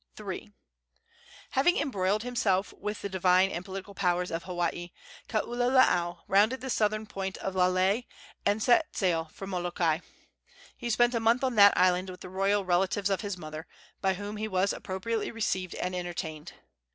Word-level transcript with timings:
III. 0.19 0.51
Having 1.51 1.77
embroiled 1.77 2.23
himself 2.23 2.73
with 2.73 3.03
the 3.03 3.07
divine 3.09 3.51
and 3.51 3.63
political 3.63 3.93
powers 3.93 4.31
of 4.31 4.45
Hawaii, 4.45 4.89
Kaululaau 5.29 6.21
rounded 6.27 6.59
the 6.59 6.71
southern 6.71 7.05
point 7.05 7.37
of 7.37 7.53
La 7.55 7.67
Lae 7.67 8.07
and 8.43 8.63
set 8.63 8.95
sail 8.97 9.29
for 9.31 9.45
Molokai. 9.45 9.99
He 10.75 10.89
spent 10.89 11.13
a 11.13 11.19
month 11.19 11.43
on 11.43 11.53
that 11.53 11.77
island 11.77 12.09
with 12.09 12.21
the 12.21 12.29
royal 12.29 12.65
relatives 12.65 13.11
of 13.11 13.21
his 13.21 13.37
mother, 13.37 13.67
by 14.01 14.15
whom 14.15 14.37
he 14.37 14.47
was 14.47 14.73
appropriately 14.73 15.29
received 15.29 15.75
and 15.75 15.93
entertained. 15.93 16.53